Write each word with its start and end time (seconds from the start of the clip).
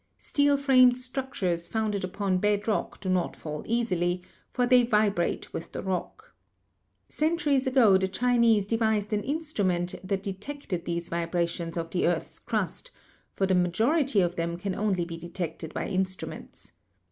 Steel 0.17 0.57
framed 0.57 0.97
structures 0.97 1.67
founded 1.67 2.03
upon 2.03 2.39
bed 2.39 2.67
rock 2.67 2.99
do 2.99 3.07
not 3.07 3.35
fall 3.35 3.61
easily, 3.67 4.23
for 4.51 4.65
they 4.65 4.81
vibrate 4.81 5.53
with 5.53 5.71
the 5.73 5.83
rock. 5.83 6.33
Centuries 7.07 7.67
ago 7.67 7.99
the 7.99 8.07
Chinese 8.07 8.65
devised 8.65 9.13
an 9.13 9.21
instrument 9.23 9.93
that 10.03 10.23
de 10.23 10.33
tected 10.33 10.85
these 10.85 11.07
vibrations 11.07 11.77
of 11.77 11.91
the 11.91 12.07
earth's 12.07 12.39
crust, 12.39 12.89
for 13.35 13.45
the 13.45 13.53
ma 13.53 13.69
jority 13.69 14.25
of 14.25 14.37
them 14.37 14.57
can 14.57 14.73
only 14.73 15.05
be 15.05 15.17
detected 15.17 15.71
by 15.71 15.87
instruments. 15.87 16.71